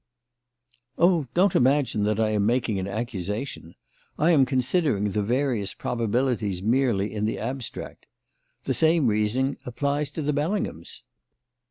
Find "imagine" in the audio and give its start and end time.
1.55-2.05